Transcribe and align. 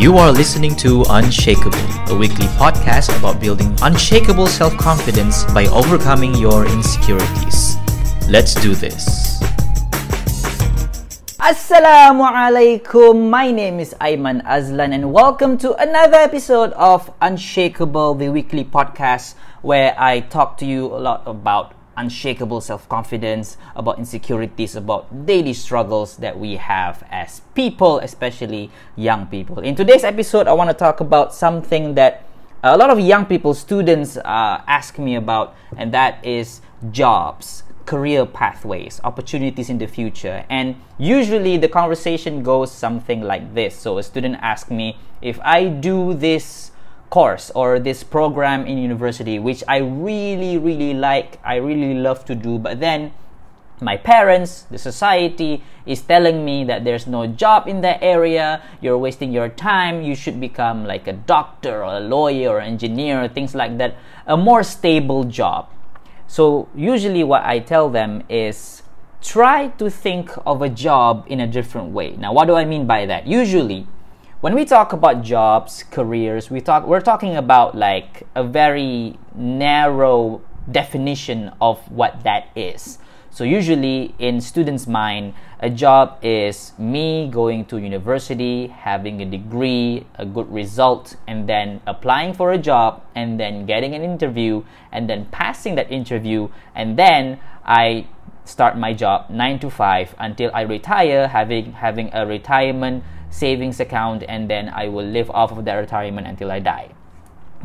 You 0.00 0.16
are 0.16 0.32
listening 0.32 0.76
to 0.76 1.04
Unshakeable, 1.12 2.08
a 2.08 2.16
weekly 2.16 2.48
podcast 2.56 3.12
about 3.18 3.38
building 3.38 3.76
unshakable 3.82 4.46
self 4.46 4.72
confidence 4.78 5.44
by 5.52 5.66
overcoming 5.66 6.34
your 6.36 6.64
insecurities. 6.64 7.76
Let's 8.24 8.56
do 8.56 8.72
this. 8.72 9.36
Assalamualaikum. 11.36 13.28
My 13.28 13.52
name 13.52 13.76
is 13.76 13.92
Aiman 14.00 14.40
Azlan 14.48 14.96
and 14.96 15.12
welcome 15.12 15.60
to 15.60 15.76
another 15.76 16.16
episode 16.16 16.72
of 16.80 17.12
Unshakeable, 17.20 18.16
the 18.16 18.32
weekly 18.32 18.64
podcast 18.64 19.36
where 19.60 19.92
I 20.00 20.20
talk 20.20 20.56
to 20.64 20.64
you 20.64 20.88
a 20.88 20.96
lot 20.96 21.28
about 21.28 21.76
unshakable 22.00 22.60
self 22.60 22.88
confidence, 22.88 23.56
about 23.76 23.98
insecurities, 23.98 24.74
about 24.74 25.26
daily 25.26 25.52
struggles 25.52 26.16
that 26.16 26.38
we 26.38 26.56
have 26.56 27.04
as 27.10 27.42
people, 27.54 27.98
especially 28.00 28.70
young 28.96 29.26
people. 29.26 29.58
In 29.60 29.76
today's 29.76 30.02
episode, 30.02 30.48
I 30.48 30.52
want 30.52 30.70
to 30.70 30.74
talk 30.74 31.00
about 31.00 31.34
something 31.34 31.94
that 31.94 32.24
a 32.64 32.76
lot 32.76 32.90
of 32.90 32.98
young 32.98 33.26
people, 33.26 33.54
students, 33.54 34.16
uh, 34.16 34.64
ask 34.66 34.98
me 34.98 35.14
about, 35.14 35.54
and 35.76 35.92
that 35.92 36.24
is 36.24 36.60
jobs. 36.90 37.62
Career 37.86 38.24
pathways, 38.24 39.00
opportunities 39.02 39.68
in 39.68 39.78
the 39.78 39.86
future, 39.86 40.44
and 40.48 40.76
usually 40.96 41.56
the 41.56 41.66
conversation 41.66 42.42
goes 42.44 42.70
something 42.70 43.20
like 43.20 43.54
this. 43.54 43.74
So, 43.74 43.98
a 43.98 44.02
student 44.04 44.36
asks 44.40 44.70
me 44.70 44.96
if 45.20 45.40
I 45.42 45.66
do 45.66 46.14
this 46.14 46.70
course 47.10 47.50
or 47.54 47.78
this 47.78 48.02
program 48.04 48.66
in 48.66 48.78
university 48.78 49.38
which 49.38 49.62
I 49.68 49.78
really 49.78 50.56
really 50.56 50.94
like 50.94 51.38
I 51.44 51.56
really 51.56 51.94
love 51.94 52.24
to 52.26 52.34
do 52.34 52.58
but 52.58 52.80
then 52.80 53.12
my 53.80 53.96
parents 53.96 54.62
the 54.70 54.78
society 54.78 55.62
is 55.86 56.02
telling 56.02 56.44
me 56.44 56.64
that 56.64 56.84
there's 56.84 57.06
no 57.06 57.26
job 57.26 57.66
in 57.66 57.80
that 57.80 57.98
area 58.02 58.62
you're 58.80 58.98
wasting 58.98 59.32
your 59.32 59.48
time 59.48 60.02
you 60.02 60.14
should 60.14 60.40
become 60.40 60.84
like 60.84 61.06
a 61.06 61.12
doctor 61.12 61.82
or 61.82 61.96
a 61.96 62.00
lawyer 62.00 62.50
or 62.50 62.60
engineer 62.60 63.26
things 63.28 63.54
like 63.54 63.78
that 63.78 63.96
a 64.30 64.36
more 64.36 64.62
stable 64.62 65.24
job. 65.24 65.68
So 66.26 66.68
usually 66.74 67.24
what 67.24 67.42
I 67.42 67.58
tell 67.58 67.90
them 67.90 68.22
is 68.28 68.82
try 69.20 69.68
to 69.82 69.90
think 69.90 70.30
of 70.46 70.62
a 70.62 70.68
job 70.68 71.26
in 71.26 71.40
a 71.40 71.46
different 71.46 71.90
way. 71.90 72.12
Now 72.16 72.32
what 72.32 72.46
do 72.46 72.54
I 72.54 72.64
mean 72.64 72.86
by 72.86 73.06
that? 73.06 73.26
Usually 73.26 73.88
when 74.40 74.54
we 74.54 74.64
talk 74.64 74.94
about 74.94 75.22
jobs, 75.22 75.84
careers, 75.90 76.50
we 76.50 76.62
talk 76.62 76.86
we're 76.86 77.02
talking 77.02 77.36
about 77.36 77.76
like 77.76 78.26
a 78.34 78.42
very 78.42 79.18
narrow 79.34 80.40
definition 80.70 81.52
of 81.60 81.78
what 81.90 82.24
that 82.24 82.48
is. 82.56 82.98
So 83.30 83.44
usually 83.44 84.14
in 84.18 84.40
students' 84.40 84.86
mind, 84.86 85.34
a 85.60 85.68
job 85.68 86.18
is 86.22 86.72
me 86.78 87.28
going 87.30 87.66
to 87.66 87.76
university, 87.76 88.68
having 88.68 89.20
a 89.20 89.26
degree, 89.26 90.06
a 90.16 90.24
good 90.24 90.50
result, 90.50 91.16
and 91.28 91.46
then 91.46 91.82
applying 91.86 92.32
for 92.32 92.50
a 92.50 92.58
job, 92.58 93.02
and 93.14 93.38
then 93.38 93.66
getting 93.66 93.94
an 93.94 94.02
interview, 94.02 94.64
and 94.90 95.08
then 95.08 95.26
passing 95.26 95.74
that 95.74 95.92
interview, 95.92 96.48
and 96.74 96.98
then 96.98 97.38
I 97.64 98.06
start 98.46 98.78
my 98.78 98.94
job 98.94 99.28
nine 99.28 99.58
to 99.60 99.68
five 99.68 100.14
until 100.18 100.50
I 100.54 100.62
retire, 100.62 101.28
having 101.28 101.72
having 101.72 102.08
a 102.14 102.26
retirement 102.26 103.04
savings 103.30 103.80
account 103.80 104.24
and 104.28 104.50
then 104.50 104.68
I 104.68 104.88
will 104.88 105.06
live 105.06 105.30
off 105.30 105.52
of 105.52 105.64
that 105.64 105.74
retirement 105.74 106.26
until 106.26 106.50
I 106.50 106.58
die. 106.58 106.90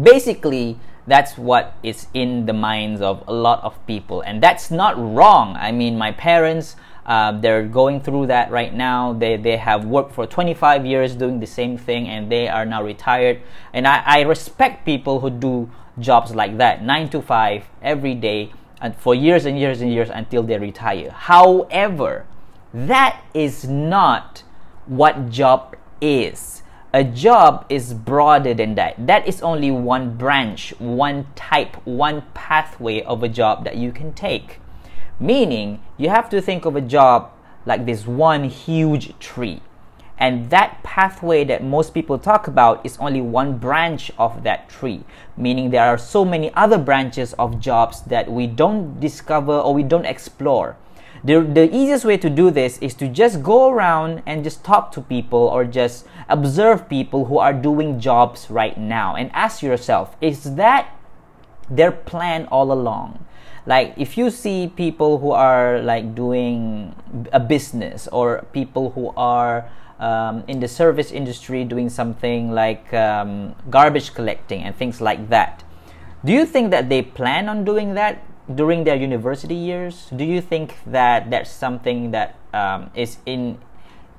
Basically, 0.01 0.79
that's 1.07 1.37
what 1.37 1.75
is 1.83 2.07
in 2.13 2.45
the 2.45 2.53
minds 2.53 3.01
of 3.01 3.23
a 3.27 3.33
lot 3.33 3.63
of 3.63 3.85
people, 3.85 4.21
and 4.21 4.41
that's 4.41 4.71
not 4.71 4.97
wrong. 4.97 5.55
I 5.57 5.71
mean, 5.71 5.97
my 5.97 6.11
parents. 6.11 6.75
Uh, 7.05 7.39
they're 7.39 7.61
going 7.61 8.01
through 8.01 8.25
that 8.25 8.49
right 8.49 8.73
now. 8.73 9.13
They, 9.13 9.37
they 9.37 9.57
have 9.57 9.85
worked 9.85 10.11
for 10.11 10.25
25 10.25 10.87
years 10.87 11.13
doing 11.15 11.39
the 11.39 11.45
same 11.45 11.77
thing 11.77 12.07
and 12.07 12.31
they 12.31 12.47
are 12.47 12.65
now 12.65 12.81
retired. 12.81 13.41
And 13.73 13.87
I, 13.87 14.01
I 14.03 14.21
respect 14.21 14.85
people 14.85 15.19
who 15.19 15.29
do 15.29 15.69
jobs 15.99 16.33
like 16.33 16.57
that, 16.57 16.83
9 16.83 17.09
to 17.09 17.21
5 17.21 17.63
every 17.83 18.15
day, 18.15 18.53
and 18.81 18.95
for 18.95 19.13
years 19.13 19.45
and 19.45 19.59
years 19.59 19.81
and 19.81 19.93
years 19.93 20.09
until 20.09 20.41
they 20.41 20.57
retire. 20.57 21.11
However, 21.11 22.25
that 22.73 23.23
is 23.33 23.67
not 23.67 24.43
what 24.87 25.29
job 25.29 25.75
is. 26.01 26.63
A 26.93 27.03
job 27.03 27.65
is 27.67 27.93
broader 27.93 28.53
than 28.53 28.75
that. 28.75 28.95
That 29.07 29.27
is 29.27 29.41
only 29.41 29.69
one 29.69 30.15
branch, 30.15 30.73
one 30.79 31.27
type, 31.35 31.75
one 31.85 32.23
pathway 32.33 33.01
of 33.01 33.21
a 33.21 33.27
job 33.27 33.65
that 33.65 33.75
you 33.75 33.91
can 33.91 34.13
take. 34.13 34.59
Meaning, 35.19 35.81
you 35.97 36.09
have 36.09 36.29
to 36.29 36.41
think 36.41 36.65
of 36.65 36.75
a 36.75 36.81
job 36.81 37.31
like 37.65 37.85
this 37.85 38.07
one 38.07 38.45
huge 38.45 39.17
tree. 39.19 39.61
And 40.17 40.49
that 40.51 40.81
pathway 40.83 41.43
that 41.43 41.63
most 41.63 41.93
people 41.93 42.17
talk 42.17 42.47
about 42.47 42.85
is 42.85 42.97
only 42.99 43.19
one 43.19 43.57
branch 43.57 44.11
of 44.17 44.43
that 44.43 44.69
tree, 44.69 45.03
meaning 45.35 45.71
there 45.71 45.83
are 45.83 45.97
so 45.97 46.23
many 46.23 46.53
other 46.53 46.77
branches 46.77 47.33
of 47.33 47.59
jobs 47.59 48.03
that 48.03 48.31
we 48.31 48.47
don't 48.47 49.01
discover 49.01 49.51
or 49.51 49.73
we 49.73 49.83
don't 49.83 50.05
explore 50.05 50.77
the, 51.25 51.41
the 51.41 51.75
easiest 51.75 52.05
way 52.05 52.17
to 52.17 52.29
do 52.29 52.51
this 52.51 52.77
is 52.79 52.93
to 52.95 53.07
just 53.07 53.41
go 53.41 53.69
around 53.69 54.21
and 54.27 54.43
just 54.43 54.63
talk 54.63 54.91
to 54.91 55.01
people 55.01 55.39
or 55.39 55.65
just 55.65 56.05
observe 56.29 56.87
people 56.87 57.25
who 57.25 57.39
are 57.39 57.53
doing 57.53 57.99
jobs 57.99 58.49
right 58.51 58.77
now 58.77 59.15
and 59.15 59.31
ask 59.33 59.63
yourself 59.63 60.15
is 60.21 60.55
that 60.55 60.95
their 61.67 61.91
plan 61.91 62.45
all 62.51 62.71
along? 62.71 63.25
Like 63.65 63.95
if 63.97 64.19
you 64.19 64.29
see 64.29 64.71
people 64.75 65.17
who 65.17 65.31
are 65.31 65.81
like 65.81 66.13
doing 66.13 66.93
a 67.33 67.39
business 67.39 68.07
or 68.11 68.45
people 68.53 68.91
who 68.91 69.11
are 69.17 69.67
um, 69.99 70.43
in 70.47 70.59
the 70.59 70.67
service 70.67 71.11
industry 71.11 71.63
doing 71.63 71.89
something 71.89 72.51
like 72.51 72.93
um, 72.93 73.55
garbage 73.71 74.13
collecting 74.13 74.61
and 74.61 74.75
things 74.75 75.01
like 75.01 75.29
that 75.29 75.63
do 76.25 76.33
you 76.33 76.45
think 76.45 76.71
that 76.71 76.89
they 76.89 77.01
plan 77.01 77.47
on 77.47 77.63
doing 77.63 77.93
that 77.93 78.21
during 78.53 78.83
their 78.83 78.95
university 78.95 79.55
years 79.55 80.07
do 80.15 80.23
you 80.23 80.39
think 80.39 80.77
that 80.85 81.31
that's 81.31 81.49
something 81.49 82.11
that 82.11 82.35
um, 82.53 82.91
is 82.93 83.17
in 83.25 83.57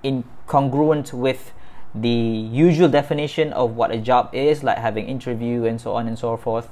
incongruent 0.03 1.13
with 1.13 1.53
the 1.95 2.09
usual 2.09 2.89
definition 2.89 3.53
of 3.53 3.75
what 3.75 3.91
a 3.91 3.99
job 3.99 4.29
is 4.33 4.63
like 4.63 4.79
having 4.79 5.07
interview 5.07 5.65
and 5.65 5.81
so 5.81 5.95
on 5.95 6.07
and 6.07 6.19
so 6.19 6.37
forth? 6.37 6.69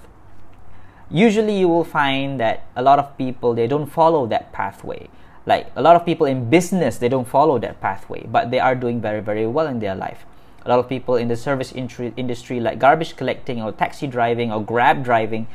Usually 1.10 1.59
you 1.59 1.69
will 1.69 1.84
find 1.84 2.38
that 2.41 2.65
a 2.76 2.82
lot 2.82 2.98
of 2.98 3.16
people 3.16 3.54
they 3.54 3.66
don't 3.66 3.86
follow 3.86 4.26
that 4.26 4.53
pathway. 4.53 5.09
Like 5.47 5.71
a 5.76 5.82
lot 5.82 5.97
of 5.97 6.04
people 6.04 6.26
in 6.26 6.50
business 6.50 6.98
they 6.98 7.09
don't 7.09 7.26
follow 7.26 7.59
that 7.59 7.81
pathway 7.81 8.26
but 8.26 8.50
they 8.50 8.59
are 8.59 8.75
doing 8.75 9.00
very 9.00 9.21
very 9.21 9.47
well 9.47 9.66
in 9.66 9.78
their 9.78 9.94
life. 9.94 10.26
A 10.66 10.69
lot 10.69 10.78
of 10.78 10.88
people 10.88 11.16
in 11.16 11.28
the 11.28 11.36
service 11.36 11.72
industry 11.72 12.60
like 12.60 12.78
garbage 12.78 13.16
collecting 13.16 13.62
or 13.62 13.72
taxi 13.72 14.06
driving 14.06 14.50
or 14.53 14.62
grab 14.62 15.04
driving 15.04 15.47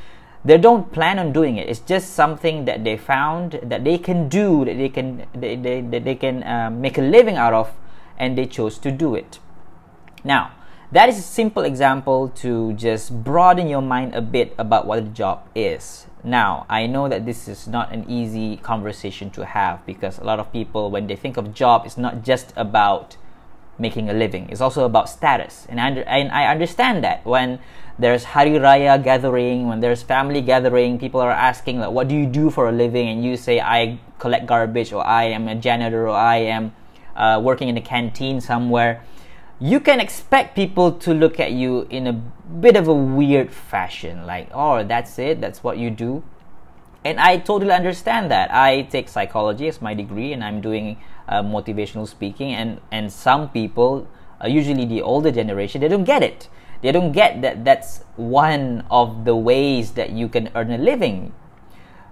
they 0.45 0.57
don't 0.57 0.91
plan 0.91 1.19
on 1.19 1.33
doing 1.33 1.57
it. 1.57 1.67
It's 1.67 1.79
just 1.79 2.13
something 2.13 2.65
that 2.65 2.83
they 2.83 2.97
found 2.97 3.59
that 3.63 3.83
they 3.83 3.97
can 3.97 4.29
do 4.29 4.65
that 4.65 4.77
they 4.77 4.89
can 4.89 5.25
they, 5.33 5.55
they, 5.55 5.81
that 5.81 6.03
they 6.03 6.15
can 6.15 6.43
uh, 6.43 6.69
make 6.69 6.97
a 6.97 7.01
living 7.01 7.35
out 7.35 7.53
of 7.53 7.71
and 8.17 8.37
they 8.37 8.45
chose 8.45 8.77
to 8.79 8.91
do 8.91 9.15
it. 9.15 9.39
Now 10.23 10.51
that 10.91 11.09
is 11.09 11.19
a 11.19 11.21
simple 11.21 11.63
example 11.63 12.29
to 12.29 12.73
just 12.73 13.23
broaden 13.23 13.67
your 13.67 13.81
mind 13.81 14.15
a 14.15 14.21
bit 14.21 14.55
about 14.57 14.87
what 14.87 14.99
a 14.99 15.03
job 15.03 15.47
is. 15.55 16.05
Now 16.23 16.65
i 16.69 16.85
know 16.85 17.07
that 17.07 17.25
this 17.25 17.47
is 17.47 17.67
not 17.67 17.93
an 17.93 18.05
easy 18.09 18.57
conversation 18.57 19.29
to 19.31 19.45
have 19.45 19.85
because 19.85 20.19
a 20.19 20.23
lot 20.23 20.39
of 20.39 20.51
people 20.51 20.91
when 20.91 21.07
they 21.07 21.15
think 21.15 21.37
of 21.37 21.53
job 21.53 21.83
it's 21.85 21.97
not 21.97 22.23
just 22.23 22.51
about 22.57 23.15
making 23.79 24.09
a 24.09 24.13
living 24.13 24.47
it's 24.49 24.61
also 24.61 24.85
about 24.85 25.09
status 25.09 25.65
and 25.69 25.79
I, 25.79 25.89
and 25.89 26.31
I 26.31 26.51
understand 26.51 27.03
that 27.03 27.25
when 27.25 27.59
there's 27.99 28.23
Hari 28.23 28.51
Raya 28.51 29.03
gathering, 29.03 29.67
when 29.67 29.81
there's 29.81 30.01
family 30.01 30.41
gathering, 30.41 30.97
people 30.97 31.19
are 31.19 31.31
asking 31.31 31.79
like, 31.79 31.91
"What 31.91 32.07
do 32.07 32.15
you 32.15 32.25
do 32.25 32.49
for 32.49 32.69
a 32.69 32.71
living?" 32.71 33.09
And 33.09 33.23
you 33.23 33.35
say, 33.35 33.59
"I 33.59 33.99
collect 34.19 34.45
garbage," 34.45 34.93
or 34.93 35.05
"I 35.05 35.25
am 35.25 35.49
a 35.49 35.55
janitor," 35.55 36.07
or 36.07 36.15
"I 36.15 36.37
am 36.37 36.71
uh, 37.15 37.41
working 37.43 37.67
in 37.67 37.75
a 37.75 37.81
canteen 37.81 38.39
somewhere." 38.39 39.03
You 39.59 39.81
can 39.81 39.99
expect 39.99 40.55
people 40.55 40.93
to 41.03 41.13
look 41.13 41.41
at 41.41 41.51
you 41.51 41.87
in 41.89 42.07
a 42.07 42.13
bit 42.13 42.77
of 42.77 42.87
a 42.87 42.93
weird 42.93 43.51
fashion, 43.51 44.25
like, 44.25 44.47
"Oh, 44.53 44.81
that's 44.81 45.19
it? 45.19 45.41
That's 45.41 45.61
what 45.61 45.77
you 45.77 45.91
do?" 45.91 46.23
And 47.05 47.19
I 47.19 47.37
totally 47.37 47.71
understand 47.71 48.29
that. 48.31 48.53
I 48.53 48.83
take 48.83 49.07
psychology 49.07 49.67
as 49.67 49.81
my 49.81 49.93
degree, 49.93 50.33
and 50.33 50.43
I'm 50.43 50.59
doing 50.59 50.97
uh, 51.27 51.41
motivational 51.43 52.07
speaking, 52.07 52.53
and 52.53 52.81
and 52.91 53.11
some 53.11 53.49
people, 53.49 54.07
uh, 54.43 54.47
usually 54.47 54.85
the 54.85 55.01
older 55.01 55.31
generation, 55.31 55.81
they 55.81 55.87
don't 55.87 56.03
get 56.03 56.23
it 56.23 56.49
they 56.81 56.91
don't 56.91 57.11
get 57.11 57.41
that 57.41 57.65
that's 57.65 58.03
one 58.15 58.85
of 58.89 59.25
the 59.25 59.35
ways 59.35 59.91
that 59.91 60.11
you 60.11 60.29
can 60.29 60.49
earn 60.55 60.71
a 60.71 60.77
living. 60.77 61.33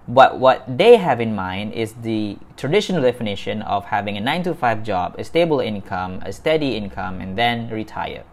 But 0.07 0.39
what 0.39 0.63
they 0.77 0.95
have 0.97 1.19
in 1.19 1.35
mind 1.35 1.73
is 1.73 1.93
the 1.93 2.37
traditional 2.55 3.01
definition 3.01 3.61
of 3.61 3.85
having 3.85 4.15
a 4.15 4.21
9 4.21 4.43
to 4.43 4.53
5 4.55 4.83
job, 4.83 5.15
a 5.17 5.23
stable 5.23 5.59
income, 5.59 6.21
a 6.25 6.31
steady 6.31 6.75
income, 6.75 7.19
and 7.19 7.37
then 7.37 7.69
retire. 7.69 8.23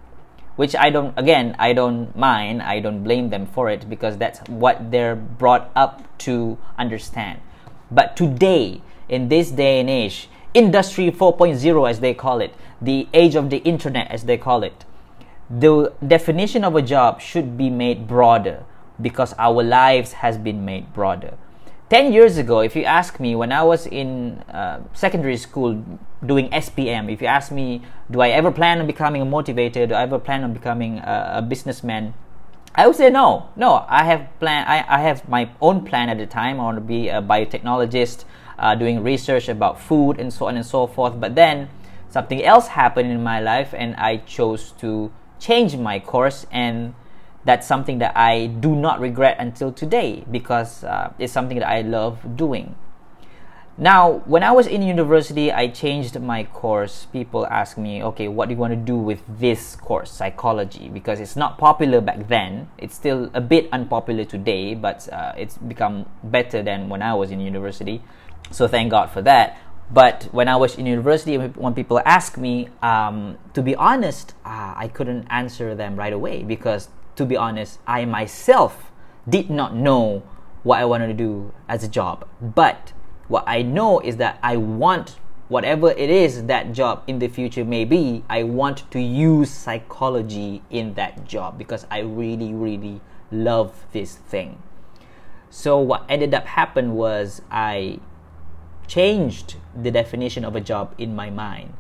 Which 0.57 0.77
I 0.77 0.91
don't, 0.91 1.17
again, 1.19 1.57
I 1.59 1.73
don't 1.73 2.15
mind, 2.17 2.63
I 2.63 2.81
don't 2.81 3.03
blame 3.03 3.31
them 3.31 3.47
for 3.47 3.69
it 3.71 3.89
because 3.89 4.17
that's 4.17 4.39
what 4.49 4.91
they're 4.91 5.17
brought 5.17 5.71
up 5.75 6.03
to 6.19 6.59
understand. 6.79 7.41
But 7.91 8.17
today, 8.17 8.83
in 9.09 9.29
this 9.29 9.51
day 9.51 9.81
and 9.81 9.91
age, 9.91 10.29
Industry 10.55 11.11
4.0 11.11 11.91
as 11.91 11.99
they 11.99 12.15
call 12.15 12.41
it, 12.41 12.55
the 12.81 13.09
age 13.13 13.35
of 13.35 13.51
the 13.51 13.59
internet 13.59 14.09
as 14.11 14.25
they 14.25 14.39
call 14.39 14.63
it, 14.63 14.85
the 15.51 15.93
definition 16.07 16.65
of 16.65 16.77
a 16.77 16.83
job 16.83 17.21
should 17.21 17.59
be 17.59 17.69
made 17.69 18.07
broader 18.07 18.65
because 19.01 19.35
our 19.39 19.63
lives 19.63 20.13
has 20.13 20.39
been 20.39 20.65
made 20.65 20.93
broader 20.95 21.35
10 21.91 22.13
years 22.13 22.39
ago 22.39 22.61
if 22.61 22.75
you 22.77 22.85
ask 22.85 23.21
me 23.21 23.35
when 23.35 23.53
i 23.53 23.63
was 23.63 23.87
in 23.87 24.39
uh, 24.53 24.81
secondary 24.93 25.37
school 25.37 25.85
doing 26.27 26.49
spm 26.51 27.11
if 27.13 27.21
you 27.21 27.27
ask 27.27 27.53
me 27.53 27.83
do 28.11 28.21
i 28.21 28.29
ever 28.29 28.51
plan 28.51 28.81
on 28.81 28.87
becoming 28.87 29.23
a 29.23 29.27
motivator? 29.27 29.89
Do 29.89 29.95
i 29.95 30.03
ever 30.03 30.19
plan 30.19 30.45
on 30.45 30.53
becoming 30.53 30.99
a, 30.99 31.35
a 31.37 31.43
businessman? 31.43 32.15
I 32.75 32.87
would 32.87 32.97
say 32.97 33.09
no. 33.11 33.49
No 33.57 33.85
i 33.89 34.05
have 34.05 34.29
plan 34.41 34.67
I, 34.67 34.85
I 34.89 35.01
have 35.01 35.29
my 35.29 35.51
own 35.61 35.85
plan 35.85 36.09
at 36.09 36.19
the 36.19 36.27
time. 36.27 36.61
I 36.61 36.65
want 36.65 36.77
to 36.77 36.81
be 36.81 37.09
a 37.09 37.23
biotechnologist 37.23 38.25
uh, 38.59 38.75
doing 38.75 39.03
research 39.03 39.49
about 39.49 39.81
food 39.81 40.19
and 40.19 40.33
so 40.33 40.47
on 40.47 40.57
and 40.57 40.67
so 40.67 40.87
forth. 40.87 41.19
But 41.21 41.35
then 41.35 41.69
something 42.11 42.43
else 42.43 42.69
happened 42.69 43.11
in 43.11 43.23
my 43.23 43.41
life 43.41 43.75
and 43.77 43.97
i 43.97 44.19
chose 44.19 44.73
to 44.79 45.11
change 45.39 45.77
my 45.77 45.99
course. 45.99 46.47
And 46.51 46.95
that's 47.45 47.67
something 47.67 47.99
that 47.99 48.17
I 48.17 48.47
do 48.47 48.75
not 48.75 49.01
regret 49.01 49.37
until 49.39 49.71
today 49.71 50.25
because 50.31 50.83
uh, 50.85 51.13
it's 51.19 51.33
something 51.33 51.59
that 51.59 51.69
I 51.69 51.83
love 51.83 52.37
doing. 52.37 52.75
Now, 53.77 54.23
when 54.27 54.45
I 54.45 54.53
was 54.53 54.69
in 54.69 54.83
university, 54.83 55.51
I 55.51 55.67
changed 55.67 56.21
my 56.21 56.45
course. 56.45 57.07
People 57.13 57.45
ask 57.47 57.77
me, 57.77 58.05
okay, 58.05 58.29
what 58.29 58.49
do 58.49 58.55
you 58.55 58.61
want 58.61 58.73
to 58.73 58.77
do 58.77 58.97
with 58.97 59.21
this 59.27 59.75
course, 59.75 60.13
psychology? 60.13 60.89
Because 60.89 61.19
it's 61.19 61.35
not 61.35 61.59
popular 61.59 62.01
back 62.01 62.29
then. 62.29 62.69
It's 62.79 62.95
still 62.95 63.31
a 63.35 63.41
bit 63.41 63.69
unpopular 63.73 64.25
today, 64.25 64.77
but 64.77 65.13
uh, 65.13 65.33
it's 65.37 65.59
become 65.59 66.07
better 66.23 66.63
than 66.63 66.89
when 66.89 67.03
I 67.03 67.15
was 67.15 67.33
in 67.33 67.41
university. 67.41 68.01
So 68.53 68.69
thank 68.69 68.93
God 68.93 69.11
for 69.11 69.23
that. 69.23 69.59
But 69.91 70.29
when 70.31 70.47
I 70.47 70.55
was 70.55 70.77
in 70.79 70.87
university, 70.87 71.37
when 71.37 71.75
people 71.75 72.01
ask 72.05 72.39
me, 72.39 72.69
um, 72.81 73.39
to 73.55 73.63
be 73.63 73.75
honest, 73.75 74.35
uh, 74.45 74.75
I 74.77 74.87
couldn't 74.87 75.27
answer 75.31 75.75
them 75.75 75.97
right 75.97 76.13
away 76.13 76.45
because 76.45 76.89
to 77.17 77.27
be 77.27 77.37
honest, 77.37 77.81
I 77.89 78.05
myself 78.05 78.93
did 79.29 79.51
not 79.51 79.75
know 79.75 80.23
what 80.63 80.79
I 80.79 80.85
wanted 80.85 81.09
to 81.09 81.15
do 81.15 81.53
as 81.69 81.83
a 81.83 81.89
job. 81.89 82.27
But 82.41 82.93
what 83.29 83.45
I 83.47 83.63
know 83.63 84.01
is 84.01 84.17
that 84.19 84.39
I 84.43 84.57
want 84.57 85.17
whatever 85.49 85.91
it 85.91 86.11
is 86.11 86.45
that 86.45 86.73
job 86.73 87.03
in 87.07 87.19
the 87.19 87.29
future 87.29 87.65
may 87.65 87.85
be, 87.85 88.25
I 88.29 88.43
want 88.43 88.91
to 88.91 89.01
use 89.01 89.51
psychology 89.51 90.63
in 90.71 90.95
that 90.95 91.27
job 91.27 91.59
because 91.59 91.87
I 91.91 92.01
really, 92.01 92.53
really 92.53 93.01
love 93.31 93.85
this 93.93 94.17
thing. 94.17 94.63
So 95.51 95.79
what 95.79 96.05
ended 96.09 96.35
up 96.35 96.47
happen 96.47 96.95
was 96.95 97.43
I 97.51 98.01
changed 98.87 99.57
the 99.75 99.91
definition 99.91 100.45
of 100.45 100.57
a 100.57 100.61
job 100.61 100.95
in 100.99 101.15
my 101.15 101.31
mind. 101.31 101.75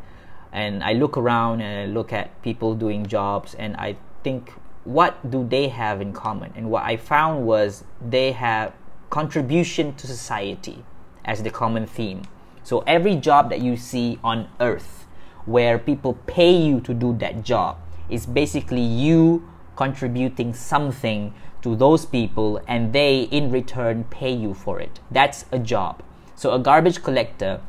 And 0.53 0.85
I 0.85 0.93
look 0.93 1.17
around 1.17 1.61
and 1.61 1.91
I 1.91 1.93
look 1.93 2.13
at 2.13 2.41
people 2.43 2.75
doing 2.75 3.07
jobs 3.07 3.55
and 3.55 3.77
I 3.77 3.97
think 4.23 4.53
what 4.85 5.31
do 5.31 5.47
they 5.49 5.69
have 5.69 6.01
in 6.01 6.13
common? 6.13 6.53
And 6.55 6.71
what 6.71 6.85
I 6.85 6.97
found 6.97 7.47
was 7.47 7.85
they 8.01 8.33
have 8.33 8.73
contribution 9.11 9.95
to 9.95 10.07
society 10.07 10.85
as 11.25 11.43
the 11.43 11.51
common 11.51 11.87
theme. 11.87 12.23
So 12.63 12.81
every 12.87 13.17
job 13.17 13.51
that 13.51 13.61
you 13.61 13.77
see 13.77 14.19
on 14.25 14.49
earth 14.61 15.07
where 15.45 15.79
people 15.79 16.15
pay 16.27 16.57
you 16.57 16.81
to 16.81 16.95
do 16.95 17.15
that 17.19 17.45
job 17.45 17.79
is 18.09 18.27
basically 18.27 18.81
you 18.81 19.49
contributing 19.77 20.55
something 20.55 21.35
to 21.63 21.75
those 21.77 22.07
people 22.07 22.61
and 22.69 22.93
they 22.93 23.23
in 23.23 23.51
return 23.51 24.05
pay 24.05 24.33
you 24.33 24.55
for 24.55 24.81
it. 24.81 25.01
That's 25.11 25.45
a 25.53 25.59
job. 25.59 26.03
So 26.35 26.53
a 26.53 26.59
garbage 26.59 27.03
collector, 27.03 27.61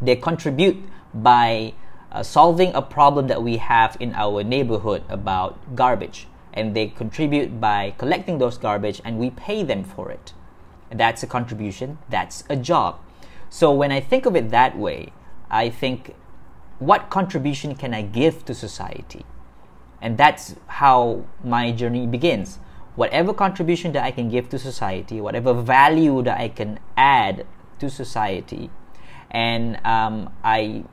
they 0.00 0.16
contribute 0.16 0.76
by 1.14 1.74
uh, 2.10 2.22
solving 2.22 2.74
a 2.74 2.82
problem 2.82 3.26
that 3.28 3.42
we 3.42 3.58
have 3.58 3.96
in 4.00 4.14
our 4.14 4.42
neighborhood 4.42 5.02
about 5.08 5.76
garbage 5.76 6.26
and 6.52 6.74
they 6.74 6.88
contribute 6.88 7.60
by 7.60 7.94
collecting 7.98 8.38
those 8.38 8.58
garbage 8.58 9.00
and 9.04 9.18
we 9.18 9.30
pay 9.30 9.62
them 9.62 9.84
for 9.84 10.10
it. 10.10 10.32
That's 10.90 11.22
a 11.22 11.26
contribution, 11.26 11.98
that's 12.08 12.44
a 12.48 12.56
job. 12.56 12.98
So 13.50 13.72
when 13.72 13.92
I 13.92 14.00
think 14.00 14.26
of 14.26 14.36
it 14.36 14.50
that 14.50 14.76
way, 14.76 15.12
I 15.50 15.70
think 15.70 16.14
what 16.78 17.10
contribution 17.10 17.74
can 17.74 17.94
I 17.94 18.02
give 18.02 18.44
to 18.46 18.54
society? 18.54 19.24
And 20.00 20.16
that's 20.16 20.54
how 20.66 21.24
my 21.42 21.72
journey 21.72 22.06
begins. 22.06 22.58
Whatever 22.94 23.34
contribution 23.34 23.92
that 23.92 24.04
I 24.04 24.10
can 24.10 24.28
give 24.28 24.48
to 24.50 24.58
society, 24.58 25.20
whatever 25.20 25.54
value 25.54 26.22
that 26.22 26.38
I 26.38 26.48
can 26.48 26.78
add 26.96 27.46
to 27.78 27.90
society, 27.90 28.70
and 29.30 29.84
um, 29.84 30.32
I 30.42 30.84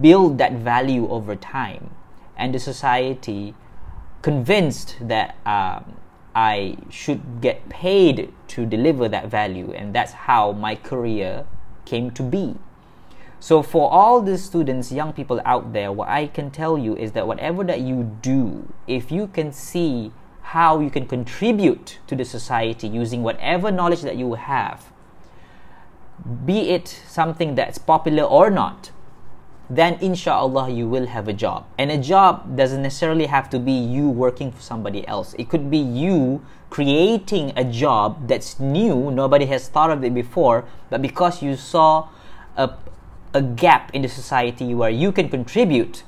build 0.00 0.38
that 0.38 0.52
value 0.52 1.08
over 1.08 1.36
time, 1.36 1.90
and 2.36 2.54
the 2.54 2.58
society 2.58 3.54
convinced 4.22 4.96
that 5.00 5.36
um, 5.46 5.96
I 6.38 6.76
should 6.88 7.40
get 7.40 7.68
paid 7.68 8.32
to 8.54 8.64
deliver 8.64 9.08
that 9.08 9.26
value, 9.26 9.72
and 9.72 9.92
that's 9.92 10.12
how 10.12 10.52
my 10.52 10.76
career 10.76 11.46
came 11.84 12.12
to 12.12 12.22
be. 12.22 12.54
So, 13.40 13.60
for 13.60 13.90
all 13.90 14.20
the 14.20 14.38
students, 14.38 14.92
young 14.92 15.12
people 15.12 15.40
out 15.44 15.72
there, 15.72 15.90
what 15.90 16.08
I 16.08 16.28
can 16.28 16.52
tell 16.52 16.78
you 16.78 16.96
is 16.96 17.10
that 17.12 17.26
whatever 17.26 17.64
that 17.64 17.80
you 17.80 18.16
do, 18.22 18.72
if 18.86 19.10
you 19.10 19.26
can 19.26 19.52
see 19.52 20.12
how 20.54 20.78
you 20.78 20.90
can 20.90 21.08
contribute 21.08 21.98
to 22.06 22.14
the 22.14 22.24
society 22.24 22.86
using 22.86 23.24
whatever 23.24 23.72
knowledge 23.72 24.02
that 24.02 24.16
you 24.16 24.34
have, 24.34 24.92
be 26.44 26.70
it 26.70 26.86
something 27.08 27.56
that's 27.56 27.78
popular 27.78 28.22
or 28.22 28.48
not, 28.48 28.92
then 29.70 29.98
inshallah 30.00 30.70
you 30.70 30.88
will 30.88 31.06
have 31.06 31.28
a 31.28 31.32
job. 31.32 31.66
And 31.76 31.90
a 31.90 31.98
job 31.98 32.56
doesn't 32.56 32.82
necessarily 32.82 33.26
have 33.26 33.50
to 33.50 33.58
be 33.58 33.72
you 33.72 34.08
working 34.08 34.50
for 34.50 34.62
somebody 34.62 35.06
else. 35.06 35.34
It 35.38 35.48
could 35.48 35.70
be 35.70 35.78
you 35.78 36.44
creating 36.70 37.52
a 37.56 37.64
job 37.64 38.28
that's 38.28 38.58
new, 38.58 39.10
nobody 39.10 39.46
has 39.46 39.68
thought 39.68 39.90
of 39.90 40.04
it 40.04 40.14
before, 40.14 40.64
but 40.90 41.02
because 41.02 41.42
you 41.42 41.56
saw 41.56 42.08
a, 42.56 42.70
a 43.34 43.42
gap 43.42 43.90
in 43.94 44.02
the 44.02 44.08
society 44.08 44.74
where 44.74 44.90
you 44.90 45.12
can 45.12 45.28
contribute, 45.28 46.02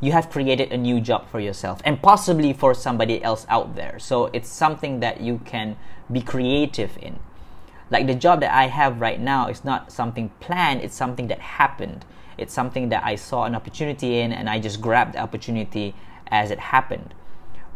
you 0.00 0.12
have 0.12 0.30
created 0.30 0.72
a 0.72 0.76
new 0.76 1.00
job 1.00 1.28
for 1.28 1.40
yourself 1.40 1.80
and 1.84 2.00
possibly 2.02 2.52
for 2.52 2.72
somebody 2.72 3.22
else 3.22 3.46
out 3.48 3.76
there. 3.76 3.98
So 3.98 4.26
it's 4.32 4.48
something 4.48 5.00
that 5.00 5.20
you 5.20 5.40
can 5.44 5.76
be 6.10 6.22
creative 6.22 6.96
in. 7.00 7.18
Like 7.90 8.06
the 8.06 8.14
job 8.14 8.40
that 8.40 8.54
I 8.54 8.68
have 8.68 9.00
right 9.00 9.20
now 9.20 9.48
is 9.48 9.64
not 9.64 9.92
something 9.92 10.30
planned, 10.40 10.80
it's 10.80 10.96
something 10.96 11.26
that 11.28 11.40
happened 11.40 12.04
it's 12.40 12.54
something 12.54 12.88
that 12.88 13.04
I 13.04 13.16
saw 13.16 13.44
an 13.44 13.54
opportunity 13.54 14.20
in 14.20 14.32
and 14.32 14.48
I 14.48 14.58
just 14.58 14.80
grabbed 14.80 15.14
the 15.14 15.20
opportunity 15.20 15.94
as 16.28 16.50
it 16.50 16.58
happened. 16.58 17.14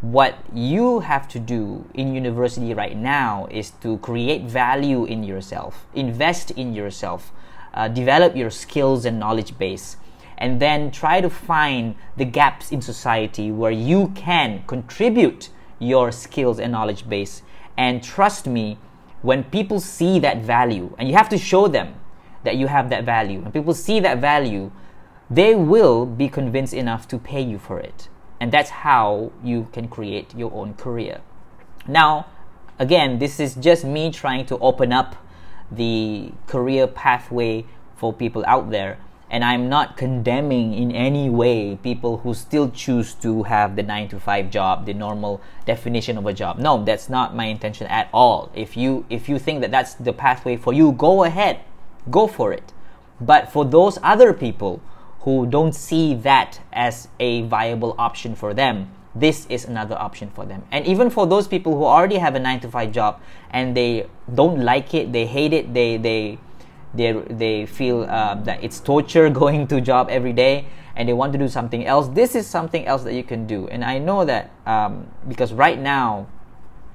What 0.01 0.39
you 0.53 1.01
have 1.01 1.29
to 1.29 1.39
do 1.39 1.89
in 1.95 2.15
university 2.15 2.75
right 2.75 2.97
now 2.97 3.47
is 3.51 3.71
to 3.83 3.99
create 3.99 4.43
value 4.43 5.05
in 5.05 5.23
yourself, 5.23 5.87
invest 5.95 6.51
in 6.53 6.75
yourself, 6.75 7.33
uh, 7.75 7.89
develop 7.89 8.37
your 8.37 8.51
skills 8.51 9.05
and 9.05 9.19
knowledge 9.19 9.57
base, 9.59 9.97
and 10.39 10.61
then 10.61 10.91
try 10.91 11.21
to 11.21 11.31
find 11.31 11.95
the 12.17 12.25
gaps 12.25 12.71
in 12.71 12.83
society 12.83 13.51
where 13.51 13.71
you 13.71 14.09
can 14.15 14.65
contribute 14.67 15.49
your 15.79 16.13
skills 16.13 16.59
and 16.59 16.73
knowledge 16.73 17.09
base. 17.09 17.43
And 17.77 18.03
trust 18.03 18.47
me, 18.47 18.79
when 19.23 19.45
people 19.45 19.81
see 19.81 20.19
that 20.19 20.43
value, 20.43 20.95
and 20.99 21.09
you 21.09 21.15
have 21.15 21.31
to 21.31 21.39
show 21.39 21.67
them 21.67 21.95
that 22.45 22.57
you 22.57 22.69
have 22.69 22.91
that 22.91 23.05
value. 23.05 23.43
and 23.45 23.53
people 23.53 23.75
see 23.75 24.01
that 24.01 24.19
value, 24.19 24.71
they 25.31 25.55
will 25.55 26.07
be 26.07 26.29
convinced 26.29 26.75
enough 26.75 27.09
to 27.09 27.19
pay 27.19 27.41
you 27.41 27.59
for 27.59 27.81
it. 27.81 28.09
And 28.41 28.53
that's 28.53 28.71
how 28.71 29.33
you 29.43 29.69
can 29.73 29.89
create 29.89 30.35
your 30.37 30.53
own 30.53 30.75
career. 30.75 31.21
Now, 31.87 32.27
again, 32.79 33.19
this 33.19 33.41
is 33.41 33.55
just 33.55 33.85
me 33.85 34.11
trying 34.11 34.47
to 34.47 34.59
open 34.59 34.93
up 34.93 35.17
the 35.71 36.33
career 36.47 36.87
pathway 36.87 37.65
for 37.97 38.13
people 38.13 38.45
out 38.47 38.71
there. 38.71 38.99
And 39.31 39.43
I'm 39.43 39.69
not 39.69 39.97
condemning 39.97 40.75
in 40.75 40.93
any 40.93 41.29
way 41.29 41.77
people 41.83 42.19
who 42.19 42.35
still 42.35 42.71
choose 42.71 43.15
to 43.15 43.45
have 43.45 43.75
the 43.75 43.83
9 43.83 44.09
to 44.09 44.21
5 44.21 44.51
job, 44.51 44.87
the 44.87 44.95
normal 44.95 45.41
definition 45.65 46.19
of 46.19 46.27
a 46.27 46.33
job. 46.33 46.59
No, 46.59 46.85
that's 46.85 47.09
not 47.09 47.35
my 47.35 47.47
intention 47.47 47.87
at 47.89 48.09
all. 48.13 48.51
If 48.55 48.77
you 48.77 49.07
if 49.11 49.29
you 49.29 49.39
think 49.39 49.63
that 49.63 49.71
that's 49.71 49.95
the 49.95 50.13
pathway 50.13 50.57
for 50.57 50.73
you, 50.73 50.93
go 50.93 51.25
ahead 51.25 51.61
go 52.11 52.27
for 52.27 52.53
it. 52.53 52.73
But 53.21 53.53
for 53.53 53.65
those 53.65 53.99
other 54.03 54.33
people 54.33 54.81
who 55.21 55.47
don't 55.47 55.75
see 55.75 56.15
that 56.15 56.61
as 56.73 57.09
a 57.19 57.43
viable 57.43 57.95
option 57.99 58.35
for 58.35 58.53
them, 58.53 58.91
this 59.15 59.47
is 59.49 59.65
another 59.65 59.97
option 59.97 60.31
for 60.31 60.45
them. 60.45 60.65
And 60.73 60.87
even 60.87 61.09
for 61.09 61.27
those 61.27 61.47
people 61.47 61.77
who 61.77 61.85
already 61.85 62.19
have 62.19 62.35
a 62.35 62.41
9 62.41 62.61
to 62.61 62.69
5 62.69 62.93
job 62.93 63.21
and 63.51 63.77
they 63.77 64.07
don't 64.35 64.61
like 64.61 64.93
it, 64.93 65.13
they 65.13 65.27
hate 65.27 65.53
it, 65.53 65.73
they 65.73 65.97
they 65.97 66.39
they, 66.95 67.13
they 67.13 67.67
feel 67.67 68.03
uh, 68.03 68.37
that 68.43 68.63
it's 68.63 68.81
torture 68.81 69.29
going 69.43 69.67
to 69.69 69.81
job 69.81 70.09
every 70.11 70.33
day 70.33 70.67
and 70.97 71.09
they 71.09 71.13
want 71.13 71.33
to 71.33 71.39
do 71.39 71.49
something 71.49 71.85
else 71.87 72.09
this 72.09 72.35
is 72.35 72.47
something 72.47 72.87
else 72.87 73.03
that 73.03 73.15
you 73.15 73.25
can 73.25 73.47
do 73.47 73.67
and 73.69 73.85
i 73.85 73.99
know 73.99 74.25
that 74.25 74.51
um, 74.67 75.07
because 75.27 75.53
right 75.53 75.81
now 75.81 76.27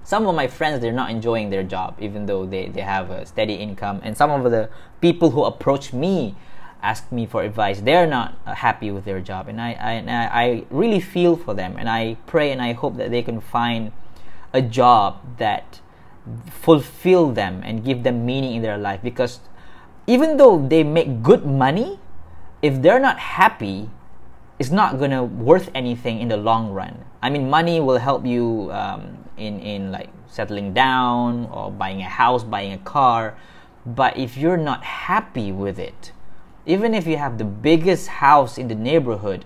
some 0.09 0.25
of 0.25 0.33
my 0.33 0.47
friends 0.47 0.81
they're 0.81 0.91
not 0.91 1.11
enjoying 1.11 1.51
their 1.51 1.61
job 1.61 1.95
even 1.99 2.25
though 2.25 2.43
they, 2.43 2.67
they 2.69 2.81
have 2.81 3.11
a 3.11 3.27
steady 3.27 3.53
income. 3.53 4.01
And 4.03 4.17
some 4.17 4.31
of 4.31 4.51
the 4.51 4.67
people 5.01 5.29
who 5.29 5.43
approach 5.43 5.93
me 5.93 6.35
ask 6.81 7.11
me 7.11 7.27
for 7.27 7.43
advice 7.43 7.81
they're 7.81 8.07
not 8.07 8.33
uh, 8.47 8.55
happy 8.55 8.89
with 8.89 9.05
their 9.05 9.19
job. 9.19 9.47
And 9.47 9.61
I, 9.61 9.73
I, 9.73 9.91
and 10.01 10.09
I 10.09 10.63
really 10.71 10.99
feel 10.99 11.35
for 11.35 11.53
them. 11.53 11.75
And 11.77 11.87
I 11.87 12.17
pray 12.25 12.51
and 12.51 12.59
I 12.59 12.73
hope 12.73 12.97
that 12.97 13.11
they 13.11 13.21
can 13.21 13.39
find 13.39 13.91
a 14.51 14.63
job 14.63 15.21
that 15.37 15.79
fulfill 16.49 17.29
them 17.29 17.61
and 17.63 17.85
give 17.85 18.01
them 18.01 18.25
meaning 18.25 18.55
in 18.55 18.63
their 18.63 18.79
life. 18.79 19.03
Because 19.03 19.41
even 20.07 20.37
though 20.37 20.57
they 20.57 20.83
make 20.83 21.21
good 21.21 21.45
money 21.45 21.99
if 22.63 22.81
they're 22.81 22.99
not 22.99 23.19
happy 23.19 23.91
it's 24.57 24.71
not 24.71 24.99
gonna 24.99 25.23
worth 25.23 25.69
anything 25.75 26.19
in 26.19 26.29
the 26.29 26.37
long 26.37 26.71
run. 26.71 27.05
I 27.21 27.29
mean 27.29 27.47
money 27.47 27.79
will 27.79 27.99
help 27.99 28.25
you 28.25 28.71
um, 28.71 29.18
in 29.39 29.59
in 29.59 29.91
like 29.91 30.09
settling 30.27 30.73
down 30.73 31.45
or 31.51 31.71
buying 31.71 32.01
a 32.01 32.09
house 32.09 32.43
buying 32.43 32.73
a 32.73 32.77
car. 32.79 33.35
But 33.85 34.17
if 34.17 34.37
you're 34.37 34.57
not 34.57 34.83
happy 34.83 35.51
with 35.51 35.79
it 35.79 36.11
even 36.69 36.93
if 36.93 37.07
you 37.07 37.17
have 37.17 37.39
the 37.39 37.45
biggest 37.45 38.07
house 38.07 38.59
in 38.59 38.67
the 38.67 38.75
neighborhood 38.75 39.43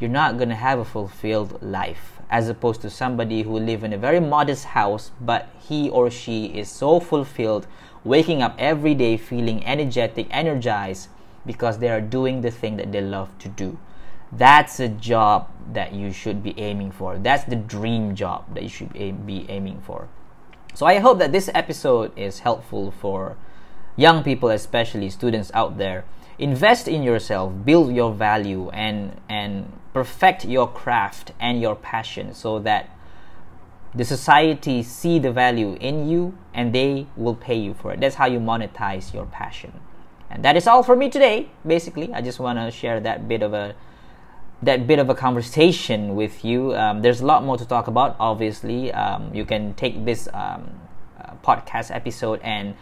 you're 0.00 0.08
not 0.08 0.38
gonna 0.38 0.54
have 0.54 0.78
a 0.78 0.84
fulfilled 0.84 1.60
life 1.62 2.18
as 2.30 2.48
opposed 2.48 2.80
to 2.80 2.88
somebody 2.88 3.42
who 3.42 3.58
live 3.58 3.84
in 3.84 3.92
a 3.92 3.98
very 3.98 4.20
modest 4.20 4.64
house 4.64 5.10
but 5.20 5.48
he 5.60 5.90
or 5.90 6.10
she 6.10 6.46
is 6.46 6.70
so 6.70 6.98
fulfilled 6.98 7.66
waking 8.04 8.40
up 8.40 8.54
every 8.58 8.94
day 8.94 9.18
feeling 9.18 9.62
energetic 9.66 10.26
energized 10.30 11.08
because 11.44 11.78
they 11.78 11.90
are 11.90 12.00
doing 12.00 12.40
the 12.40 12.50
thing 12.50 12.78
that 12.78 12.90
they 12.90 13.02
love 13.02 13.28
to 13.38 13.48
do 13.48 13.78
that's 14.32 14.80
a 14.80 14.88
job 14.88 15.50
that 15.72 15.92
you 15.92 16.10
should 16.10 16.42
be 16.42 16.58
aiming 16.58 16.90
for. 16.90 17.18
That's 17.18 17.44
the 17.44 17.56
dream 17.56 18.14
job 18.14 18.54
that 18.54 18.62
you 18.62 18.68
should 18.68 18.92
be 18.92 19.46
aiming 19.48 19.80
for. 19.82 20.08
So 20.74 20.86
i 20.86 20.98
hope 20.98 21.18
that 21.18 21.32
this 21.32 21.50
episode 21.54 22.16
is 22.16 22.40
helpful 22.40 22.90
for 22.90 23.36
young 23.96 24.22
people 24.24 24.48
especially 24.48 25.10
students 25.10 25.50
out 25.52 25.76
there. 25.76 26.04
Invest 26.38 26.88
in 26.88 27.02
yourself 27.02 27.52
build 27.64 27.92
your 27.92 28.12
value 28.12 28.70
and 28.70 29.20
and 29.28 29.70
perfect 29.92 30.46
your 30.46 30.66
craft 30.66 31.32
and 31.38 31.60
your 31.60 31.76
passion 31.76 32.32
so 32.32 32.58
that 32.60 32.88
the 33.94 34.04
society 34.04 34.82
see 34.82 35.18
the 35.18 35.30
value 35.30 35.76
in 35.78 36.08
you 36.08 36.34
and 36.54 36.74
they 36.74 37.06
will 37.16 37.34
pay 37.34 37.54
you 37.56 37.74
for 37.74 37.92
it. 37.92 38.00
That's 38.00 38.14
how 38.14 38.24
you 38.24 38.40
monetize 38.40 39.12
your 39.12 39.26
passion. 39.26 39.74
And 40.30 40.42
that 40.42 40.56
is 40.56 40.66
all 40.66 40.82
for 40.82 40.96
me 40.96 41.10
today 41.10 41.50
basically. 41.66 42.10
I 42.14 42.22
just 42.22 42.40
want 42.40 42.58
to 42.58 42.70
share 42.70 42.98
that 43.00 43.28
bit 43.28 43.42
of 43.42 43.52
a 43.52 43.74
that 44.62 44.86
bit 44.86 44.98
of 44.98 45.08
a 45.10 45.14
conversation 45.14 46.14
with 46.14 46.44
you 46.44 46.74
um, 46.74 47.02
there's 47.02 47.20
a 47.20 47.26
lot 47.26 47.44
more 47.44 47.56
to 47.56 47.64
talk 47.64 47.86
about 47.86 48.16
obviously 48.18 48.92
um, 48.92 49.34
you 49.34 49.44
can 49.44 49.74
take 49.74 50.04
this 50.04 50.28
um, 50.32 50.70
uh, 51.18 51.32
podcast 51.44 51.94
episode 51.94 52.40
and 52.42 52.74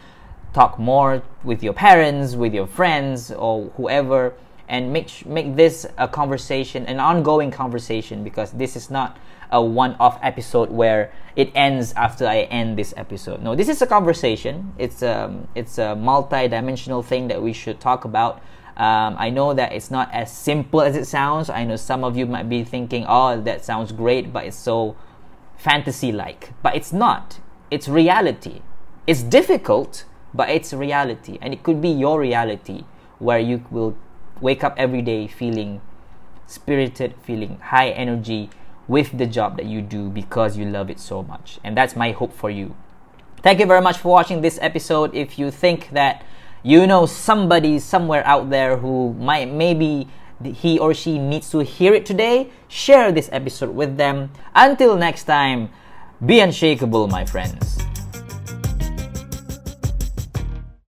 talk 0.53 0.77
more 0.77 1.23
with 1.43 1.63
your 1.63 1.73
parents 1.73 2.35
with 2.35 2.53
your 2.53 2.67
friends 2.67 3.31
or 3.31 3.69
whoever 3.77 4.33
and 4.71 4.93
make 4.93 5.25
make 5.25 5.57
this 5.57 5.85
a 5.97 6.07
conversation, 6.07 6.85
an 6.85 6.99
ongoing 6.99 7.51
conversation, 7.51 8.23
because 8.23 8.51
this 8.53 8.77
is 8.77 8.89
not 8.89 9.17
a 9.51 9.61
one-off 9.61 10.17
episode 10.23 10.71
where 10.71 11.11
it 11.35 11.51
ends 11.53 11.91
after 11.97 12.25
I 12.25 12.43
end 12.43 12.77
this 12.77 12.93
episode. 12.95 13.43
No, 13.43 13.53
this 13.53 13.67
is 13.67 13.81
a 13.81 13.85
conversation. 13.85 14.73
It's 14.77 15.01
a 15.01 15.25
um, 15.25 15.49
it's 15.55 15.77
a 15.77 15.93
multi-dimensional 15.93 17.03
thing 17.03 17.27
that 17.27 17.43
we 17.43 17.51
should 17.51 17.81
talk 17.81 18.05
about. 18.05 18.41
Um, 18.77 19.15
I 19.17 19.29
know 19.29 19.53
that 19.53 19.73
it's 19.73 19.91
not 19.91 20.09
as 20.13 20.31
simple 20.31 20.81
as 20.81 20.95
it 20.95 21.05
sounds. 21.05 21.49
I 21.49 21.65
know 21.65 21.75
some 21.75 22.03
of 22.03 22.17
you 22.17 22.25
might 22.25 22.49
be 22.49 22.63
thinking, 22.63 23.05
"Oh, 23.07 23.39
that 23.41 23.65
sounds 23.65 23.91
great," 23.91 24.31
but 24.31 24.45
it's 24.45 24.57
so 24.57 24.95
fantasy-like. 25.57 26.53
But 26.63 26.75
it's 26.75 26.93
not. 26.93 27.39
It's 27.69 27.87
reality. 27.87 28.61
It's 29.05 29.23
difficult, 29.23 30.05
but 30.33 30.49
it's 30.49 30.73
reality, 30.73 31.37
and 31.41 31.53
it 31.53 31.63
could 31.63 31.81
be 31.81 31.89
your 31.89 32.19
reality 32.19 32.85
where 33.19 33.39
you 33.39 33.63
will 33.69 33.95
wake 34.39 34.63
up 34.63 34.73
every 34.77 35.01
day 35.01 35.27
feeling 35.27 35.81
spirited, 36.47 37.15
feeling 37.23 37.59
high 37.61 37.89
energy 37.89 38.49
with 38.87 39.17
the 39.17 39.25
job 39.25 39.57
that 39.57 39.65
you 39.65 39.81
do 39.81 40.09
because 40.09 40.57
you 40.57 40.65
love 40.65 40.89
it 40.89 40.99
so 40.99 41.23
much. 41.23 41.59
And 41.63 41.77
that's 41.77 41.95
my 41.95 42.11
hope 42.11 42.33
for 42.33 42.49
you. 42.49 42.75
Thank 43.41 43.59
you 43.59 43.65
very 43.65 43.81
much 43.81 43.97
for 43.97 44.09
watching 44.09 44.41
this 44.41 44.59
episode. 44.61 45.15
If 45.15 45.39
you 45.39 45.49
think 45.49 45.89
that 45.91 46.23
you 46.63 46.85
know 46.87 47.05
somebody 47.05 47.79
somewhere 47.79 48.25
out 48.25 48.49
there 48.49 48.77
who 48.77 49.13
might 49.13 49.51
maybe 49.51 50.07
he 50.43 50.79
or 50.79 50.93
she 50.93 51.19
needs 51.19 51.49
to 51.51 51.59
hear 51.59 51.93
it 51.93 52.05
today, 52.05 52.49
share 52.67 53.11
this 53.11 53.29
episode 53.31 53.75
with 53.75 53.97
them. 53.97 54.31
Until 54.55 54.95
next 54.97 55.25
time, 55.25 55.69
be 56.25 56.39
unshakable, 56.39 57.07
my 57.07 57.25
friends. 57.25 57.90